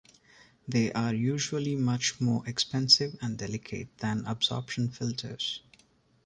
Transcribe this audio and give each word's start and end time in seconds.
They 0.67 0.91
are 0.93 1.13
usually 1.13 1.75
much 1.75 2.19
more 2.19 2.41
expensive 2.49 3.15
and 3.21 3.37
delicate 3.37 3.95
than 3.99 4.25
absorption 4.25 4.89
filters. 4.89 5.61